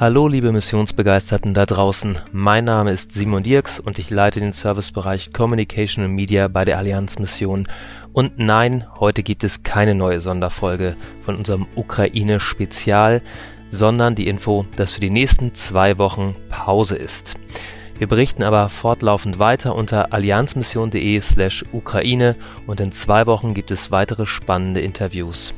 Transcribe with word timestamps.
Hallo 0.00 0.28
liebe 0.28 0.50
Missionsbegeisterten 0.50 1.52
da 1.52 1.66
draußen, 1.66 2.16
mein 2.32 2.64
Name 2.64 2.90
ist 2.90 3.12
Simon 3.12 3.42
Dirks 3.42 3.78
und 3.78 3.98
ich 3.98 4.08
leite 4.08 4.40
den 4.40 4.52
Servicebereich 4.52 5.34
Communication 5.34 6.06
und 6.06 6.12
Media 6.12 6.48
bei 6.48 6.64
der 6.64 6.78
Allianz 6.78 7.18
Mission. 7.18 7.68
Und 8.14 8.38
nein, 8.38 8.86
heute 8.98 9.22
gibt 9.22 9.44
es 9.44 9.62
keine 9.62 9.94
neue 9.94 10.22
Sonderfolge 10.22 10.96
von 11.22 11.36
unserem 11.36 11.66
Ukraine-Spezial, 11.74 13.20
sondern 13.72 14.14
die 14.14 14.26
Info, 14.26 14.64
dass 14.74 14.92
für 14.94 15.02
die 15.02 15.10
nächsten 15.10 15.52
zwei 15.54 15.98
Wochen 15.98 16.34
Pause 16.48 16.96
ist. 16.96 17.36
Wir 17.98 18.06
berichten 18.06 18.42
aber 18.42 18.70
fortlaufend 18.70 19.38
weiter 19.38 19.74
unter 19.74 20.14
allianzmission.de 20.14 21.20
slash 21.20 21.62
Ukraine 21.74 22.36
und 22.66 22.80
in 22.80 22.92
zwei 22.92 23.26
Wochen 23.26 23.52
gibt 23.52 23.70
es 23.70 23.90
weitere 23.90 24.24
spannende 24.24 24.80
Interviews. 24.80 25.52